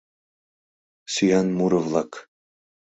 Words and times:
СӰАН 1.13 1.47
МУРО-ВЛАК. 1.57 2.11